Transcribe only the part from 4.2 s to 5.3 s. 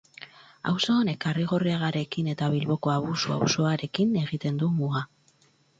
egiten du muga.